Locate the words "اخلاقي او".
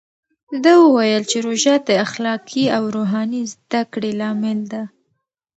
2.05-2.83